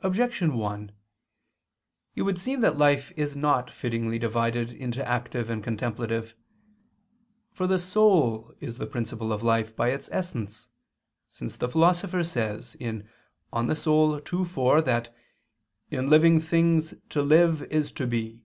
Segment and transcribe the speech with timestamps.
[0.00, 0.90] Objection 1:
[2.16, 6.34] It would seem that life is not fittingly divided into active and contemplative.
[7.52, 10.70] For the soul is the principle of life by its essence:
[11.28, 13.04] since the Philosopher says (De
[13.52, 15.14] Anima ii, 4) that
[15.88, 18.42] "in living things to live is to be."